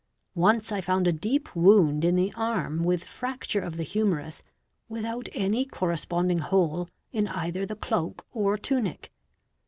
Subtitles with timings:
[0.33, 4.41] Once I found a deep wound in the arm with fracture of the ~ humerus
[4.89, 9.11] without any corresponding hole in either the cloak or tunic.